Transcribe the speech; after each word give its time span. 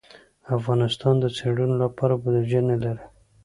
افغانستان 0.57 1.15
د 1.19 1.25
څېړنو 1.37 1.75
لپاره 1.83 2.13
بودیجه 2.21 2.61
نه 2.69 2.75
لري. 2.83 3.05